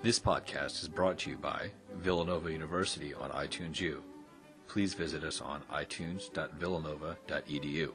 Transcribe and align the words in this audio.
This 0.00 0.20
podcast 0.20 0.80
is 0.80 0.88
brought 0.88 1.18
to 1.18 1.30
you 1.30 1.36
by 1.36 1.72
Villanova 1.96 2.52
University 2.52 3.14
on 3.14 3.30
iTunes 3.30 3.80
U. 3.80 4.00
Please 4.68 4.94
visit 4.94 5.24
us 5.24 5.40
on 5.40 5.60
itunes.villanova.edu. 5.72 7.90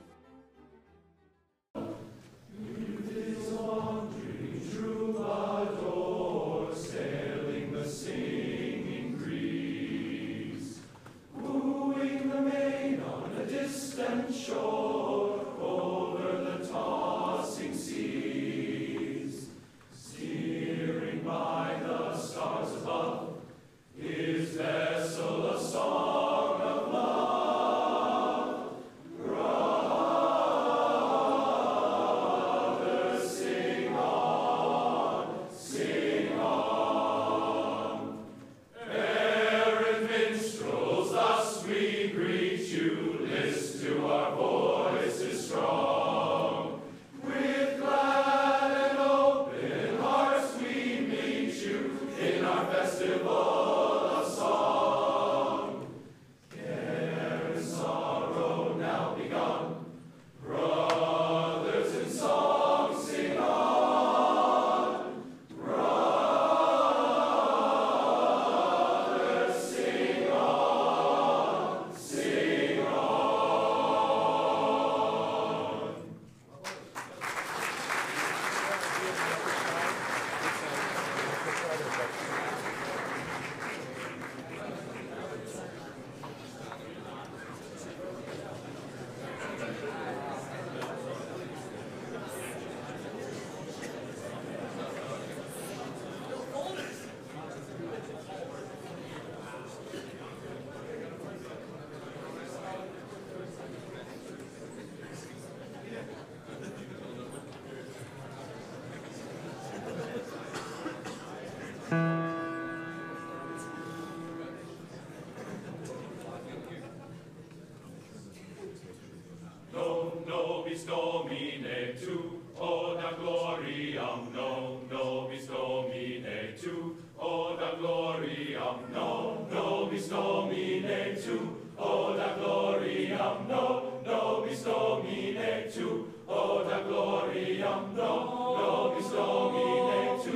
gloriam 133.14 133.48
no, 133.48 134.02
nobis 134.06 134.64
Domine 134.64 135.68
tu, 135.72 136.08
ora 136.28 136.84
gloriam 136.84 137.94
no, 137.96 138.14
nobis 138.58 139.10
Domine 139.12 140.18
tu, 140.24 140.34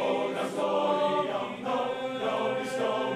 ora 0.00 0.44
gloriam 0.54 1.62
no, 1.62 1.78
nobis 2.22 2.72
Domine 2.78 3.09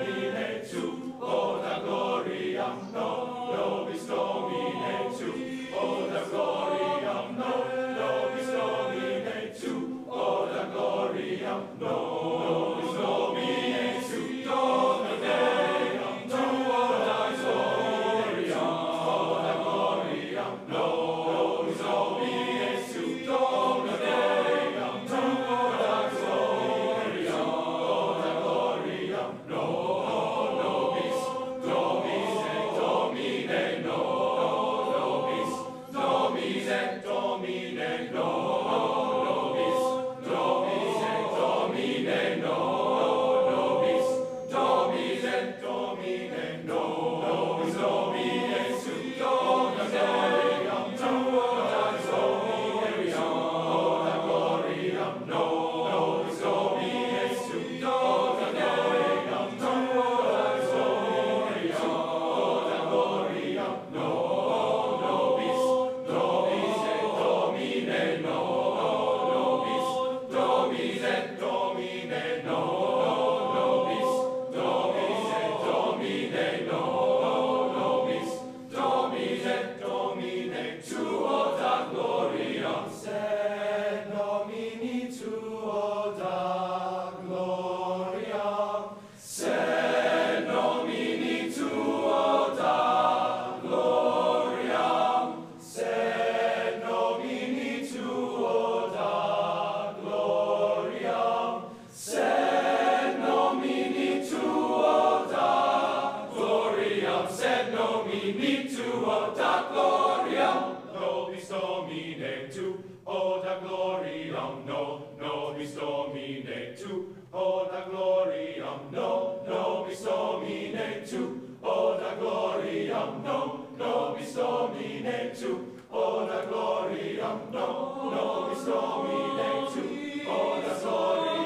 gloriam 122.24 123.22
dom, 123.24 123.50
nobis 123.78 124.34
Domine 124.34 125.32
tu, 125.38 125.52
ora 125.90 126.46
gloriam 126.48 127.40
dom, 127.52 128.10
nobis 128.14 128.64
Domine 128.64 129.50
tu, 129.72 129.82
ora 130.30 130.74
gloriam 130.82 131.43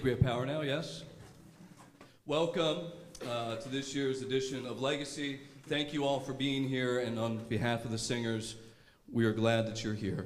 think 0.00 0.18
we 0.18 0.24
have 0.24 0.34
power 0.34 0.46
now, 0.46 0.62
yes? 0.62 1.04
Welcome 2.24 2.86
uh, 3.28 3.56
to 3.56 3.68
this 3.68 3.94
year's 3.94 4.22
edition 4.22 4.64
of 4.64 4.80
Legacy. 4.80 5.40
Thank 5.66 5.92
you 5.92 6.06
all 6.06 6.20
for 6.20 6.32
being 6.32 6.66
here, 6.66 7.00
and 7.00 7.18
on 7.18 7.36
behalf 7.50 7.84
of 7.84 7.90
the 7.90 7.98
singers, 7.98 8.54
we 9.12 9.26
are 9.26 9.34
glad 9.34 9.66
that 9.66 9.84
you're 9.84 9.92
here. 9.92 10.24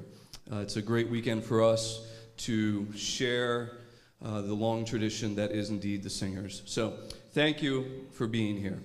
Uh, 0.49 0.59
it's 0.59 0.77
a 0.77 0.81
great 0.81 1.09
weekend 1.09 1.43
for 1.43 1.61
us 1.61 2.07
to 2.37 2.87
share 2.95 3.79
uh, 4.23 4.39
the 4.39 4.53
long 4.53 4.85
tradition 4.85 5.35
that 5.35 5.51
is 5.51 5.69
indeed 5.69 6.03
the 6.03 6.09
singers. 6.09 6.61
So, 6.63 6.93
thank 7.33 7.61
you 7.61 8.05
for 8.13 8.27
being 8.27 8.55
here. 8.55 8.79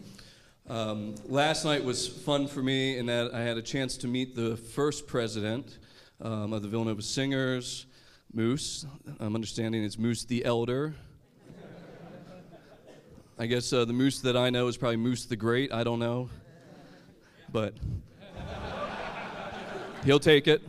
Um, 0.68 1.14
last 1.26 1.64
night 1.64 1.84
was 1.84 2.08
fun 2.08 2.48
for 2.48 2.64
me 2.64 2.98
in 2.98 3.06
that 3.06 3.32
I 3.32 3.42
had 3.42 3.56
a 3.56 3.62
chance 3.62 3.96
to 3.98 4.08
meet 4.08 4.34
the 4.34 4.56
first 4.56 5.06
president 5.06 5.78
um, 6.20 6.52
of 6.52 6.62
the 6.62 6.68
Villanova 6.68 7.02
Singers, 7.02 7.86
Moose. 8.32 8.86
I'm 9.18 9.34
understanding 9.34 9.82
it's 9.82 9.98
Moose 9.98 10.24
the 10.24 10.44
Elder. 10.44 10.94
I 13.38 13.46
guess 13.46 13.72
uh, 13.72 13.84
the 13.84 13.92
Moose 13.92 14.20
that 14.20 14.36
I 14.36 14.50
know 14.50 14.68
is 14.68 14.76
probably 14.76 14.98
Moose 14.98 15.24
the 15.24 15.34
Great. 15.34 15.72
I 15.72 15.82
don't 15.82 15.98
know. 15.98 16.30
But 17.52 17.74
he'll 20.04 20.20
take 20.20 20.46
it. 20.46 20.62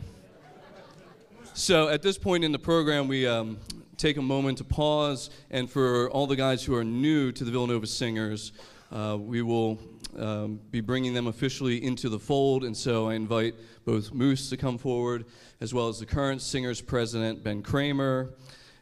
So 1.54 1.88
at 1.88 2.02
this 2.02 2.18
point 2.18 2.42
in 2.42 2.50
the 2.50 2.58
program, 2.58 3.06
we 3.06 3.28
um, 3.28 3.58
take 3.96 4.16
a 4.16 4.22
moment 4.22 4.58
to 4.58 4.64
pause, 4.64 5.30
and 5.50 5.70
for 5.70 6.10
all 6.10 6.26
the 6.26 6.34
guys 6.34 6.64
who 6.64 6.74
are 6.74 6.84
new 6.84 7.30
to 7.30 7.44
the 7.44 7.50
Villanova 7.52 7.86
Singers, 7.86 8.52
uh, 8.90 9.16
we 9.20 9.42
will 9.42 9.78
um, 10.18 10.60
be 10.70 10.80
bringing 10.80 11.14
them 11.14 11.26
officially 11.26 11.82
into 11.82 12.08
the 12.08 12.18
fold. 12.18 12.64
And 12.64 12.76
so 12.76 13.08
I 13.08 13.14
invite 13.14 13.54
both 13.84 14.12
Moose 14.12 14.50
to 14.50 14.56
come 14.56 14.78
forward, 14.78 15.24
as 15.60 15.72
well 15.72 15.88
as 15.88 15.98
the 15.98 16.06
current 16.06 16.42
Singers 16.42 16.80
president, 16.80 17.42
Ben 17.42 17.62
Kramer, 17.62 18.30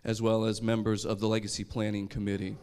as 0.05 0.21
well 0.23 0.45
as 0.45 0.62
members 0.62 1.05
of 1.05 1.21
the 1.21 1.29
Legacy 1.29 1.64
Planning 1.64 2.09
Committee. 2.09 2.57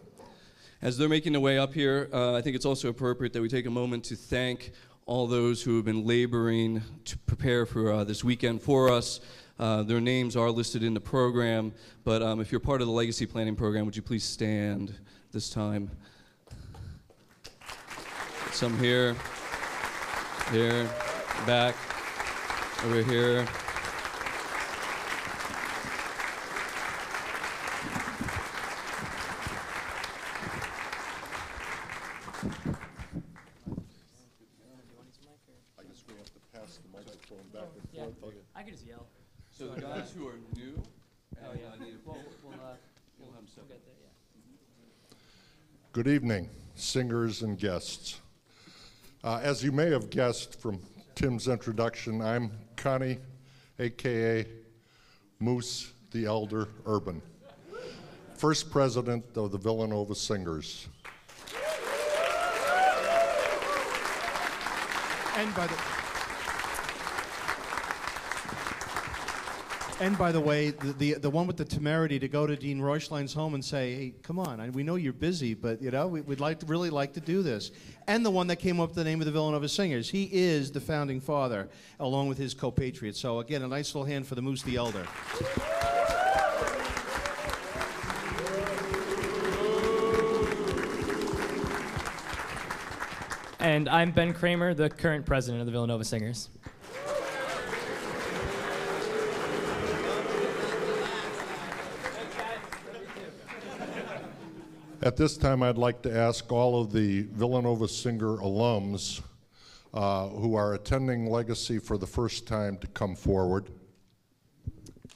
As 0.82 0.98
they're 0.98 1.10
making 1.10 1.34
their 1.34 1.42
way 1.42 1.58
up 1.58 1.74
here, 1.74 2.10
uh, 2.14 2.36
I 2.36 2.42
think 2.42 2.56
it's 2.56 2.66
also 2.66 2.90
appropriate 2.90 3.34
that 3.34 3.42
we 3.42 3.50
take 3.50 3.66
a 3.66 3.72
moment 3.72 4.04
to 4.06 4.16
thank 4.16 4.72
all 5.08 5.26
those 5.26 5.64
who 5.64 5.78
have 5.78 5.86
been 5.86 6.06
laboring 6.06 6.82
to 7.06 7.18
prepare 7.20 7.66
for 7.66 7.92
uh, 7.92 8.04
this 8.04 8.24
weekend 8.24 8.62
for 8.62 8.92
us. 8.92 9.22
Uh, 9.58 9.82
their 9.82 10.02
names 10.02 10.36
are 10.36 10.52
listed 10.52 10.84
in 10.84 10.94
the 10.94 11.00
program, 11.00 11.74
but 12.04 12.22
um, 12.22 12.40
if 12.40 12.52
you're 12.52 12.60
part 12.60 12.82
of 12.82 12.88
the 12.88 12.94
Legacy 12.94 13.26
Planning 13.26 13.56
Program, 13.56 13.86
would 13.86 13.96
you 13.96 14.04
please 14.04 14.24
stand 14.24 14.94
this 15.32 15.50
time? 15.50 15.90
Some 18.58 18.76
here, 18.80 19.16
here, 20.52 20.90
back, 21.46 21.76
over 22.86 23.04
here. 23.04 23.46
I 35.78 35.84
guess 35.84 36.04
we 36.08 36.16
have 36.16 36.26
to 36.26 36.40
pass 36.52 36.80
the 36.82 36.98
microphone 36.98 37.38
back 37.54 37.62
and 37.78 37.88
Yeah. 37.94 38.06
I 38.56 38.64
could 38.64 38.74
just 38.74 38.88
yell. 38.88 39.06
So 39.52 39.68
the 39.68 39.82
guys 39.82 40.12
who 40.18 40.28
are 40.30 40.40
new, 40.56 40.82
Oh, 41.44 41.54
yeah. 41.54 41.68
uh, 41.68 41.86
We'll, 42.04 42.18
we'll, 42.44 42.54
uh, 42.56 42.74
we'll. 43.20 43.30
Good 45.92 46.08
evening, 46.08 46.50
singers 46.74 47.44
and 47.44 47.60
guests. 47.60 48.22
Uh, 49.28 49.42
As 49.44 49.62
you 49.62 49.74
may 49.74 49.90
have 49.90 50.10
guessed 50.10 50.58
from 50.58 50.80
Tim's 51.14 51.50
introduction, 51.50 52.22
I'm 52.22 52.50
Connie, 52.78 53.18
AKA 53.78 54.46
Moose 55.42 55.92
the 56.12 56.24
Elder 56.24 56.70
Urban, 56.86 57.22
first 58.38 58.72
president 58.72 59.26
of 59.36 59.52
the 59.52 59.58
Villanova 59.58 60.16
Singers. 60.16 60.88
And 65.36 65.54
by 65.54 65.68
the 65.68 66.07
and 70.00 70.18
by 70.18 70.32
the 70.32 70.40
way, 70.40 70.72
the, 70.72 70.94
the 70.94 71.14
the 71.16 71.30
one 71.30 71.48
with 71.48 71.58
the 71.58 71.66
temerity 71.66 72.20
to 72.20 72.28
go 72.28 72.46
to 72.46 72.56
Dean 72.56 72.80
Reuschlein's 72.80 73.34
home 73.34 73.56
and 73.56 73.66
say, 73.66 73.96
"Hey, 73.96 74.14
come 74.22 74.38
on, 74.38 74.60
I, 74.60 74.70
we 74.70 74.84
know 74.84 74.96
you're 74.96 75.14
busy, 75.14 75.54
but 75.54 75.82
you 75.82 75.90
know 75.90 76.08
we, 76.08 76.22
would 76.22 76.40
like 76.40 76.60
to 76.60 76.66
really 76.68 76.90
like 76.90 77.14
to 77.14 77.20
do 77.20 77.42
this." 77.42 77.72
And 78.08 78.26
the 78.26 78.30
one 78.30 78.48
that 78.48 78.58
came 78.58 78.80
up 78.80 78.90
with 78.90 78.96
the 78.96 79.04
name 79.04 79.22
of 79.22 79.26
the 79.26 79.32
Villanova 79.32 79.68
Singers. 79.68 80.10
He 80.10 80.30
is 80.32 80.72
the 80.72 80.82
founding 80.82 81.20
father, 81.20 81.70
along 82.00 82.28
with 82.28 82.38
his 82.38 82.54
compatriots. 82.54 83.20
So 83.20 83.40
again, 83.40 83.64
a 83.64 83.68
nice 83.68 83.96
little 83.96 84.06
hand 84.06 84.28
for 84.28 84.36
the 84.36 84.42
Moose 84.42 84.62
the 84.62 84.76
Elder. 84.76 85.06
And 93.60 93.90
I'm 93.90 94.12
Ben 94.12 94.34
Kramer, 94.34 94.74
the 94.74 94.90
current 94.90 95.26
president 95.26 95.62
of 95.62 95.66
the 95.66 95.72
Villanova 95.72 96.06
Singers. 96.06 96.50
At 105.04 105.16
this 105.16 105.38
time, 105.38 105.62
I'd 105.62 105.78
like 105.78 106.02
to 106.04 106.16
ask 106.16 106.52
all 106.52 106.82
of 106.82 106.92
the 106.92 107.24
Villanova 107.32 107.88
Singer 107.88 108.38
alums 108.38 109.22
uh, 109.94 110.28
who 110.28 110.56
are 110.56 110.74
attending 110.74 111.30
Legacy 111.30 111.78
for 111.78 111.98
the 111.98 112.08
first 112.08 112.48
time 112.48 112.78
to 112.80 112.88
come 112.88 113.16
forward. 113.16 113.70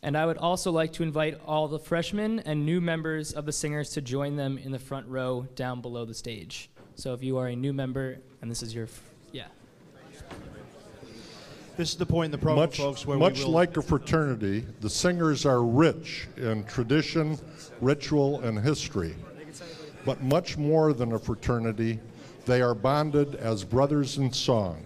And 0.04 0.16
I 0.18 0.26
would 0.26 0.38
also 0.38 0.72
like 0.72 0.94
to 0.94 1.04
invite 1.04 1.40
all 1.46 1.68
the 1.68 1.80
freshmen 1.80 2.40
and 2.40 2.66
new 2.66 2.80
members 2.80 3.34
of 3.34 3.46
the 3.46 3.52
Singers 3.52 3.90
to 3.92 4.02
join 4.02 4.36
them 4.36 4.58
in 4.58 4.72
the 4.72 4.80
front 4.80 5.08
row 5.08 5.48
down 5.56 5.82
below 5.82 6.06
the 6.06 6.14
stage. 6.14 6.70
So 6.96 7.14
if 7.14 7.24
you 7.24 7.38
are 7.38 7.48
a 7.48 7.56
new 7.56 7.74
member 7.74 8.18
and 8.42 8.50
this 8.50 8.62
is 8.62 8.74
your, 8.74 8.86
f- 8.86 9.02
yeah. 9.32 9.46
This 11.78 11.90
is 11.90 11.96
the 11.96 12.06
point 12.06 12.26
in 12.26 12.32
the 12.32 12.38
program, 12.38 12.68
Much, 12.68 12.78
folks, 12.78 13.06
where 13.08 13.18
much 13.18 13.40
we 13.40 13.46
will. 13.46 13.52
like 13.52 13.78
a 13.78 13.82
fraternity, 13.82 14.66
the 14.82 14.90
Singers 14.90 15.46
are 15.46 15.64
rich 15.64 16.28
in 16.38 16.64
tradition, 16.66 17.40
ritual, 17.80 18.42
and 18.42 18.60
history. 18.60 19.16
But 20.06 20.24
much 20.24 20.58
more 20.58 20.94
than 20.94 21.14
a 21.14 21.20
fraternity, 21.20 22.00
they 22.46 22.62
are 22.62 22.74
bonded 22.74 23.36
as 23.36 23.64
brothers 23.64 24.18
in 24.18 24.34
song. 24.34 24.86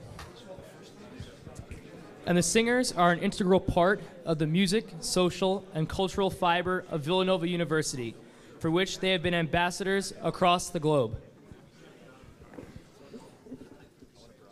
And 2.25 2.37
the 2.37 2.43
Singers 2.43 2.91
are 2.91 3.11
an 3.11 3.19
integral 3.19 3.59
part 3.59 4.01
of 4.25 4.39
the 4.39 4.47
music, 4.47 4.87
social, 4.99 5.63
and 5.73 5.87
cultural 5.87 6.29
fiber 6.29 6.83
of 6.89 7.01
Villanova 7.01 7.47
University, 7.47 8.15
for 8.59 8.71
which 8.71 8.99
they 8.99 9.11
have 9.11 9.21
been 9.21 9.35
ambassadors 9.35 10.13
across 10.23 10.69
the 10.69 10.79
globe. 10.79 11.17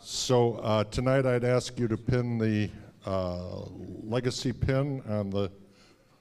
So 0.00 0.54
uh, 0.56 0.84
tonight 0.84 1.26
I'd 1.26 1.44
ask 1.44 1.78
you 1.78 1.88
to 1.88 1.96
pin 1.96 2.38
the 2.38 2.70
uh, 3.04 3.64
legacy 4.04 4.52
pin 4.52 5.02
on 5.08 5.30
the 5.30 5.50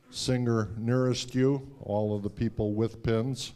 singer 0.10 0.70
nearest 0.78 1.36
you, 1.36 1.68
all 1.82 2.16
of 2.16 2.24
the 2.24 2.30
people 2.30 2.74
with 2.74 3.04
pins. 3.04 3.54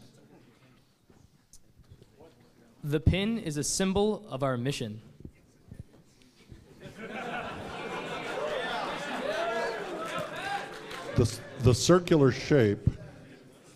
The 2.88 3.00
pin 3.00 3.36
is 3.36 3.58
a 3.58 3.64
symbol 3.64 4.24
of 4.30 4.42
our 4.42 4.56
mission. 4.56 5.02
The, 11.16 11.38
the 11.64 11.74
circular 11.74 12.32
shape 12.32 12.88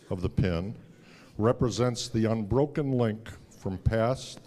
of 0.08 0.22
the 0.22 0.30
pin 0.30 0.74
represents 1.36 2.08
the 2.08 2.24
unbroken 2.24 2.92
link 2.92 3.28
from 3.50 3.76
past, 3.76 4.40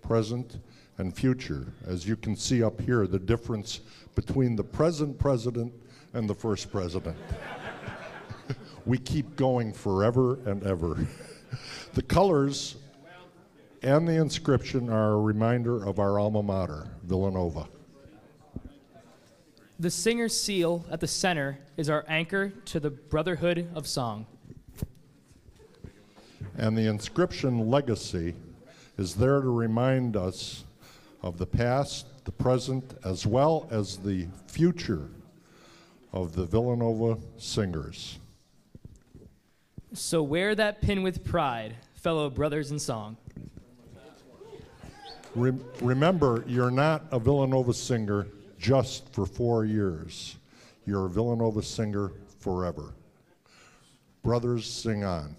present, 0.00 0.60
and 0.98 1.12
future. 1.12 1.66
As 1.84 2.06
you 2.06 2.14
can 2.14 2.36
see 2.36 2.62
up 2.62 2.80
here, 2.80 3.08
the 3.08 3.18
difference 3.18 3.80
between 4.14 4.54
the 4.54 4.62
present 4.62 5.18
president 5.18 5.72
and 6.12 6.30
the 6.30 6.34
first 6.36 6.70
president. 6.70 7.16
we 8.86 8.96
keep 8.96 9.34
going 9.34 9.72
forever 9.72 10.38
and 10.46 10.62
ever. 10.62 11.04
the 11.94 12.02
colors 12.02 12.76
and 13.82 14.06
the 14.08 14.20
inscription 14.20 14.90
are 14.90 15.12
a 15.12 15.20
reminder 15.20 15.84
of 15.84 15.98
our 15.98 16.18
alma 16.18 16.42
mater, 16.42 16.88
Villanova. 17.04 17.68
The 19.78 19.90
Singer's 19.90 20.38
seal 20.38 20.84
at 20.90 21.00
the 21.00 21.06
center 21.06 21.60
is 21.76 21.88
our 21.88 22.04
anchor 22.08 22.48
to 22.66 22.80
the 22.80 22.90
brotherhood 22.90 23.70
of 23.74 23.86
song. 23.86 24.26
And 26.56 26.76
the 26.76 26.88
inscription 26.88 27.70
legacy 27.70 28.34
is 28.96 29.14
there 29.14 29.40
to 29.40 29.56
remind 29.56 30.16
us 30.16 30.64
of 31.22 31.38
the 31.38 31.46
past, 31.46 32.24
the 32.24 32.32
present, 32.32 32.98
as 33.04 33.24
well 33.24 33.68
as 33.70 33.98
the 33.98 34.26
future 34.48 35.08
of 36.12 36.34
the 36.34 36.44
Villanova 36.44 37.18
singers. 37.36 38.18
So 39.92 40.22
wear 40.22 40.56
that 40.56 40.82
pin 40.82 41.04
with 41.04 41.24
pride, 41.24 41.76
fellow 41.94 42.28
brothers 42.28 42.72
in 42.72 42.80
song. 42.80 43.16
Rem- 45.38 45.64
remember, 45.80 46.44
you're 46.46 46.70
not 46.70 47.04
a 47.12 47.18
Villanova 47.18 47.72
singer 47.72 48.26
just 48.58 49.12
for 49.12 49.24
four 49.24 49.64
years. 49.64 50.36
You're 50.84 51.06
a 51.06 51.10
Villanova 51.10 51.62
singer 51.62 52.10
forever. 52.40 52.94
Brothers, 54.22 54.68
sing 54.68 55.04
on. 55.04 55.36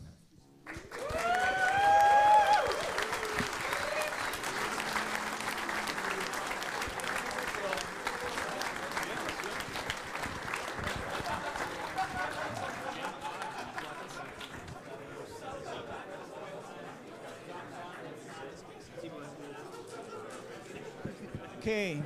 Okay. 21.70 22.02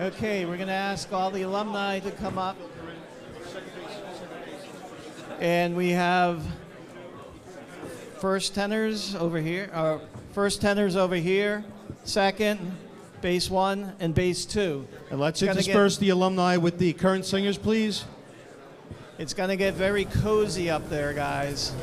Okay, 0.00 0.46
we're 0.46 0.56
going 0.56 0.68
to 0.68 0.72
ask 0.72 1.12
all 1.12 1.30
the 1.30 1.42
alumni 1.42 1.98
to 1.98 2.10
come 2.10 2.38
up. 2.38 2.56
And 5.40 5.76
we 5.76 5.90
have 5.90 6.42
first 8.18 8.54
tenors 8.54 9.14
over 9.14 9.38
here, 9.38 9.70
or 9.74 10.00
first 10.32 10.62
tenors 10.62 10.96
over 10.96 11.16
here, 11.16 11.66
second, 12.04 12.58
bass 13.20 13.50
one, 13.50 13.92
and 14.00 14.14
bass 14.14 14.46
two. 14.46 14.88
And 15.10 15.20
let's 15.20 15.42
Gotta 15.42 15.52
get- 15.56 15.66
intersperse 15.66 15.98
the 15.98 16.08
alumni 16.08 16.56
with 16.56 16.78
the 16.78 16.94
current 16.94 17.26
singers, 17.26 17.58
please. 17.58 18.06
It's 19.18 19.34
going 19.34 19.50
to 19.50 19.56
get 19.56 19.74
very 19.74 20.06
cozy 20.06 20.70
up 20.70 20.88
there, 20.88 21.12
guys. 21.12 21.74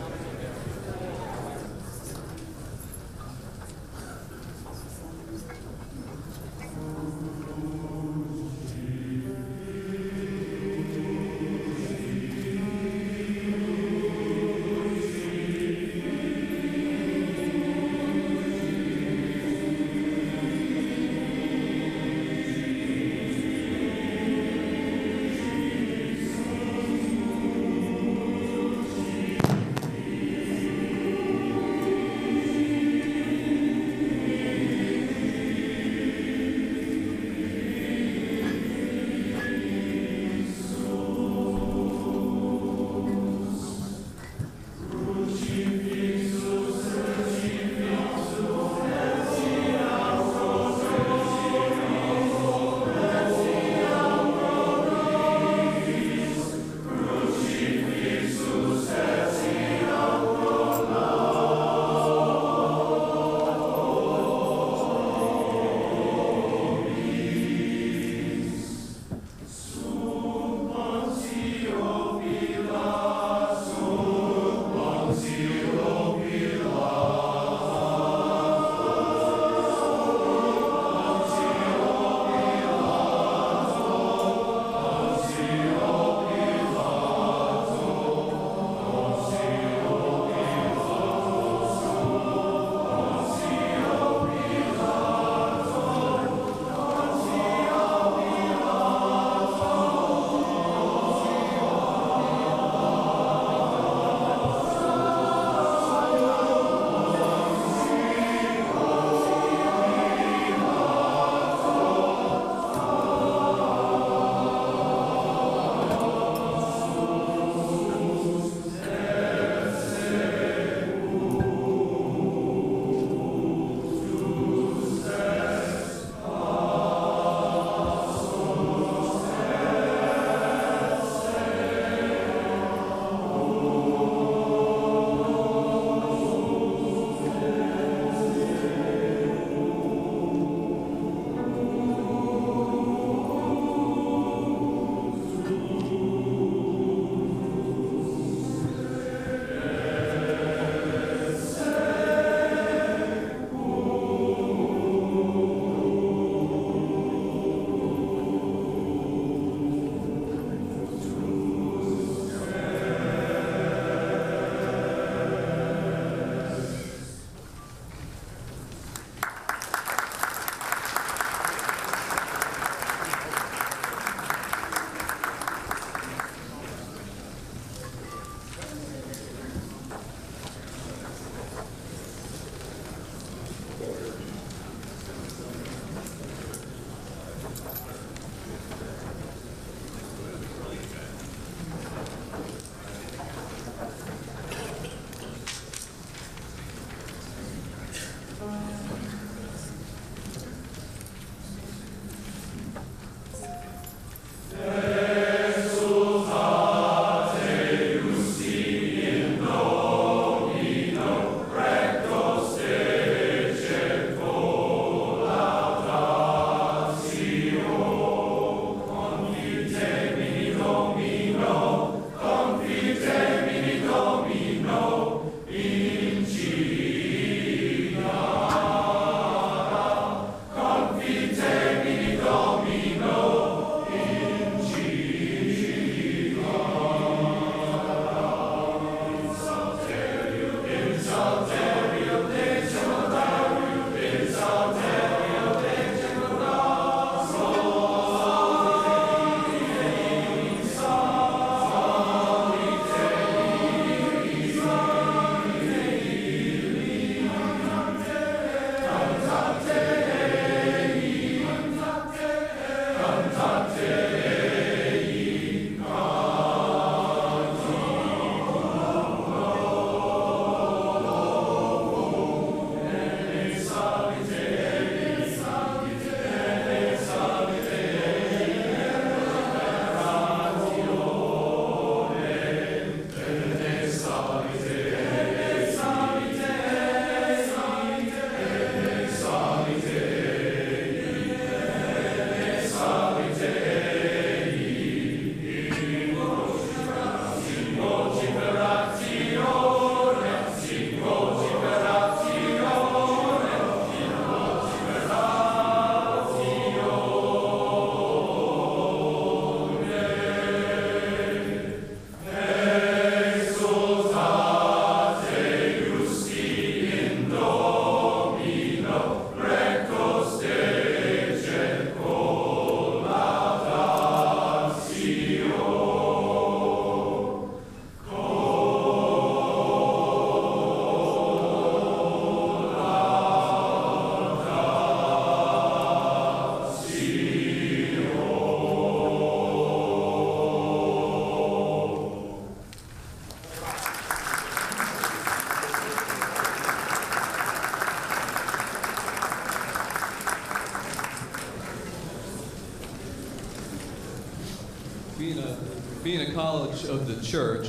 Of 356.87 357.07
the 357.07 357.25
church, 357.25 357.67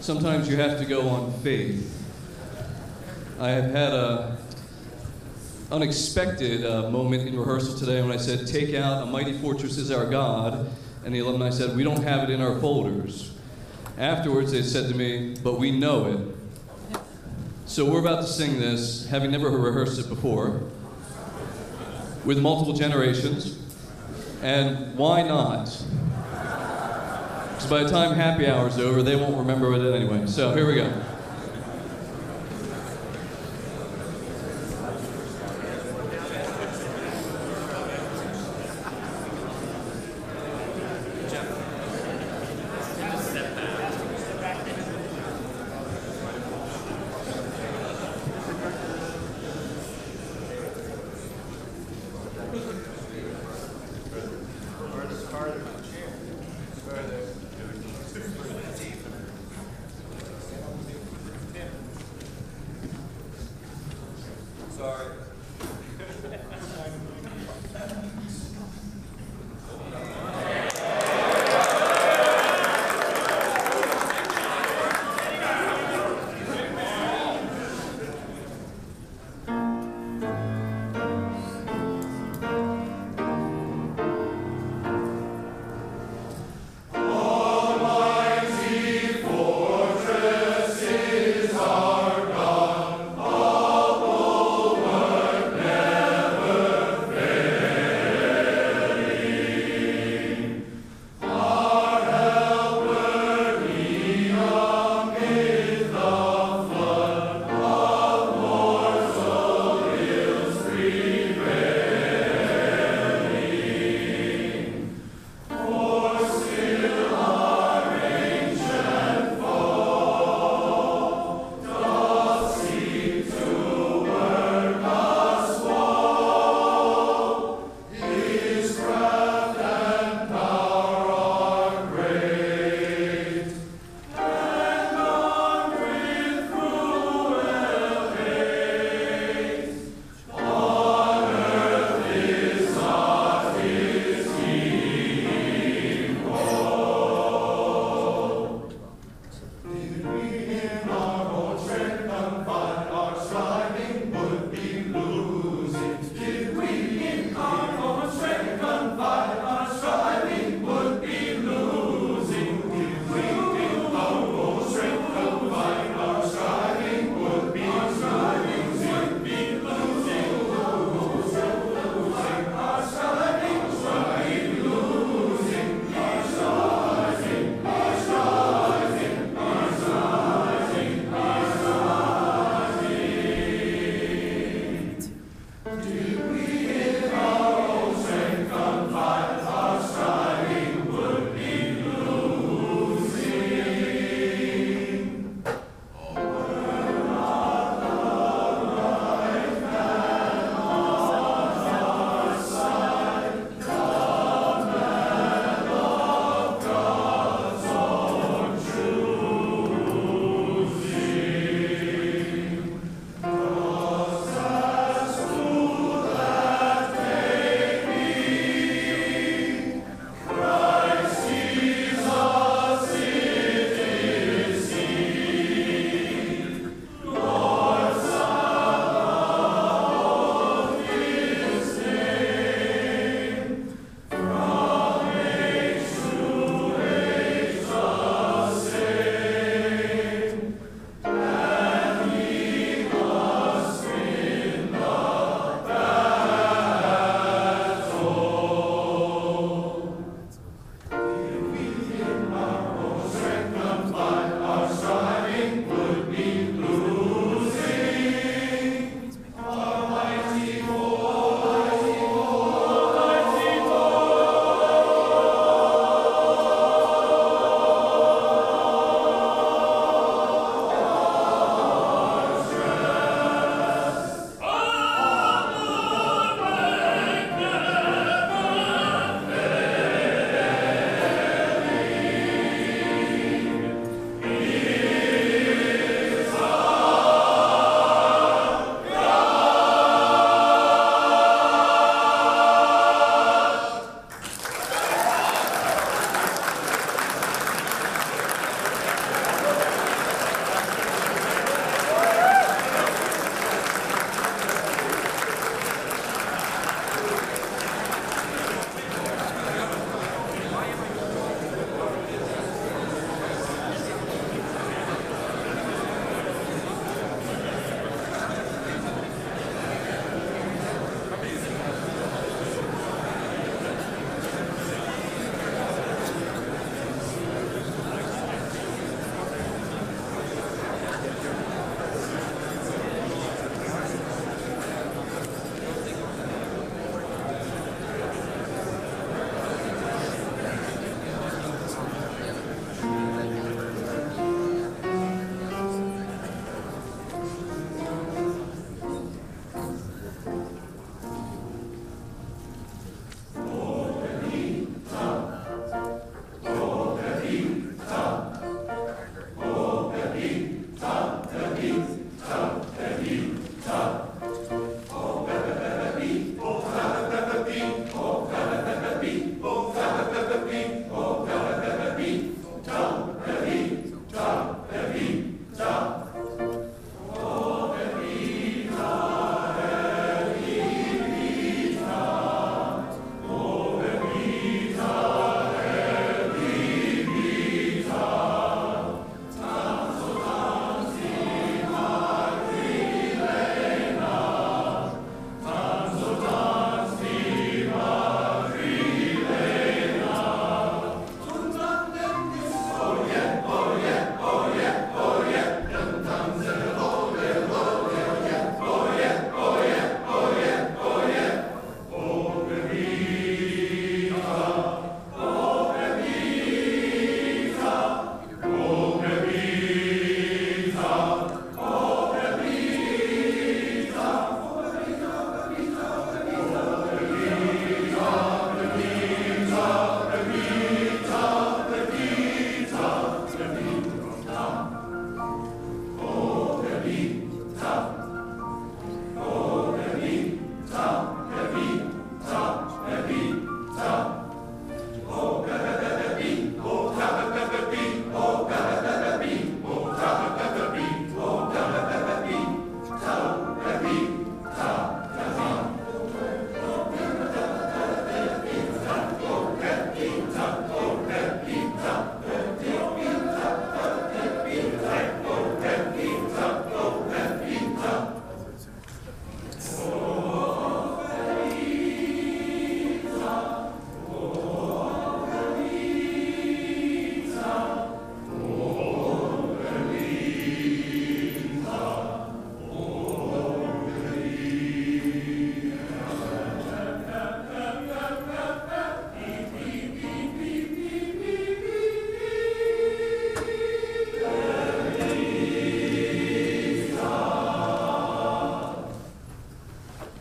sometimes 0.00 0.48
you 0.48 0.56
have 0.56 0.78
to 0.78 0.84
go 0.84 1.08
on 1.08 1.32
faith. 1.40 1.96
I 3.38 3.50
have 3.50 3.70
had 3.70 3.92
a 3.92 4.38
unexpected 5.72 6.66
uh, 6.66 6.90
moment 6.90 7.28
in 7.28 7.38
rehearsal 7.38 7.78
today 7.78 8.02
when 8.02 8.10
I 8.10 8.16
said, 8.16 8.46
"Take 8.46 8.74
out 8.74 9.02
a 9.02 9.06
mighty 9.06 9.38
fortress 9.38 9.78
is 9.78 9.90
our 9.90 10.04
God," 10.06 10.70
and 11.04 11.14
the 11.14 11.20
alumni 11.20 11.50
said, 11.50 11.76
"We 11.76 11.84
don't 11.84 12.02
have 12.02 12.28
it 12.28 12.30
in 12.32 12.40
our 12.42 12.58
folders." 12.60 13.32
Afterwards, 13.98 14.52
they 14.52 14.62
said 14.62 14.88
to 14.90 14.96
me, 14.96 15.36
"But 15.42 15.58
we 15.58 15.70
know 15.70 16.06
it." 16.06 16.98
So 17.66 17.90
we're 17.90 18.00
about 18.00 18.22
to 18.22 18.26
sing 18.26 18.58
this, 18.58 19.06
having 19.06 19.30
never 19.30 19.48
rehearsed 19.48 20.00
it 20.00 20.08
before, 20.08 20.62
with 22.24 22.38
multiple 22.40 22.74
generations. 22.74 23.56
And 24.42 24.96
why 24.96 25.22
not? 25.22 25.82
Because 27.60 27.70
by 27.70 27.82
the 27.82 27.90
time 27.90 28.14
happy 28.14 28.46
hour's 28.46 28.78
over, 28.78 29.02
they 29.02 29.16
won't 29.16 29.36
remember 29.36 29.74
it 29.74 29.94
anyway. 29.94 30.26
So 30.26 30.54
here 30.54 30.66
we 30.66 30.76
go. 30.76 30.90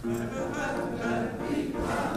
Happy 0.02 0.12
birthday, 0.96 2.09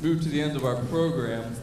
we 0.00 0.08
move 0.08 0.22
to 0.22 0.28
the 0.28 0.40
end 0.40 0.56
of 0.56 0.64
our 0.64 0.76
program, 0.84 1.54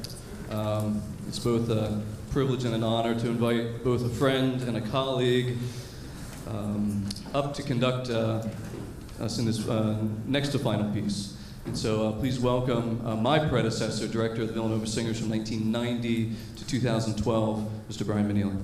um, 0.51 1.01
it's 1.27 1.39
both 1.39 1.69
a 1.69 2.01
privilege 2.31 2.65
and 2.65 2.75
an 2.75 2.83
honor 2.83 3.19
to 3.19 3.27
invite 3.27 3.83
both 3.83 4.05
a 4.05 4.09
friend 4.09 4.61
and 4.63 4.77
a 4.77 4.81
colleague 4.81 5.57
um, 6.47 7.07
up 7.33 7.53
to 7.55 7.63
conduct 7.63 8.09
uh, 8.09 8.43
us 9.19 9.39
in 9.39 9.45
this 9.45 9.67
uh, 9.67 9.97
next 10.25 10.49
to 10.49 10.59
final 10.59 10.91
piece. 10.93 11.35
And 11.65 11.77
so 11.77 12.09
uh, 12.09 12.11
please 12.13 12.39
welcome 12.39 13.05
uh, 13.05 13.15
my 13.15 13.39
predecessor, 13.39 14.07
director 14.07 14.43
of 14.43 14.49
the 14.49 14.53
Villanova 14.53 14.85
Singers 14.85 15.19
from 15.19 15.29
1990 15.29 16.31
to 16.57 16.67
2012, 16.67 17.71
Mr. 17.89 18.05
Brian 18.05 18.31
Manili. 18.31 18.61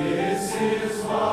This 0.00 0.54
is 0.54 1.04
what 1.04 1.27